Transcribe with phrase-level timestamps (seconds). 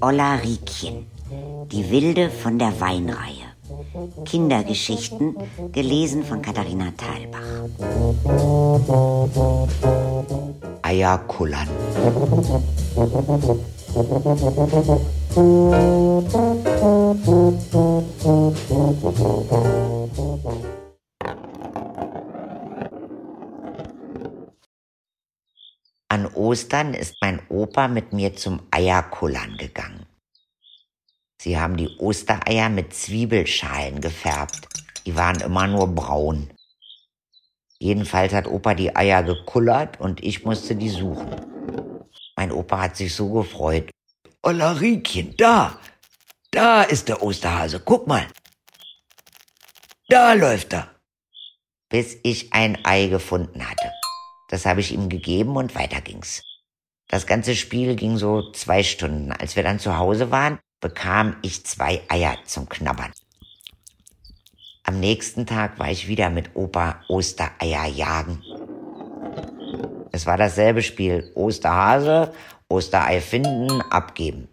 [0.00, 1.06] Olla Riekchen,
[1.72, 3.48] die Wilde von der Weinreihe.
[4.24, 5.36] Kindergeschichten,
[5.72, 7.68] gelesen von Katharina Thalbach.
[10.82, 11.68] Eierkullern.
[15.34, 15.68] An
[26.34, 30.06] Ostern ist mein Opa mit mir zum Eierkullern gegangen.
[31.40, 34.68] Sie haben die Ostereier mit Zwiebelschalen gefärbt.
[35.06, 36.50] Die waren immer nur braun.
[37.78, 41.30] Jedenfalls hat Opa die Eier gekullert und ich musste die suchen.
[42.36, 43.90] Mein Opa hat sich so gefreut.
[44.42, 45.78] Ollarikchen, da!
[46.50, 48.26] Da ist der Osterhase, guck mal.
[50.08, 50.88] Da läuft er.
[51.90, 53.92] Bis ich ein Ei gefunden hatte.
[54.48, 56.42] Das habe ich ihm gegeben und weiter ging's.
[57.08, 59.32] Das ganze Spiel ging so zwei Stunden.
[59.32, 63.12] Als wir dann zu Hause waren, bekam ich zwei Eier zum Knabbern.
[64.84, 68.42] Am nächsten Tag war ich wieder mit Opa Ostereier jagen.
[70.12, 71.30] Es war dasselbe Spiel.
[71.34, 72.32] Osterhase,
[72.68, 74.48] Osterei finden, abgeben.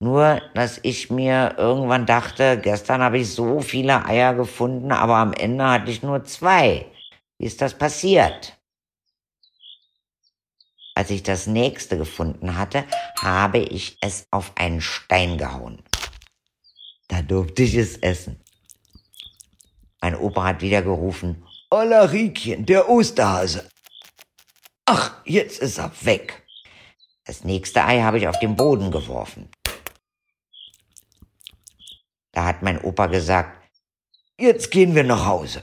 [0.00, 5.32] Nur, dass ich mir irgendwann dachte, gestern habe ich so viele Eier gefunden, aber am
[5.32, 6.86] Ende hatte ich nur zwei.
[7.38, 8.58] Wie ist das passiert?
[10.94, 12.84] Als ich das nächste gefunden hatte,
[13.20, 15.82] habe ich es auf einen Stein gehauen.
[17.06, 18.40] Da durfte ich es essen.
[20.00, 23.68] Mein Opa hat wieder gerufen, Olla Riekchen, der Osterhase.
[24.86, 26.44] Ach, jetzt ist er weg.
[27.24, 29.48] Das nächste Ei habe ich auf den Boden geworfen.
[32.32, 33.62] Da hat mein Opa gesagt,
[34.38, 35.62] jetzt gehen wir nach Hause.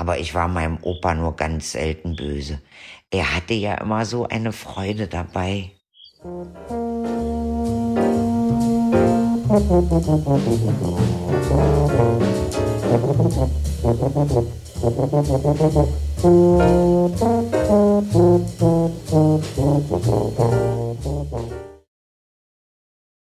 [0.00, 2.62] Aber ich war meinem Opa nur ganz selten böse.
[3.10, 5.72] Er hatte ja immer so eine Freude dabei.
[6.24, 6.70] Musik